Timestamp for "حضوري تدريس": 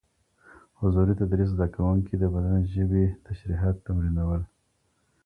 0.79-1.49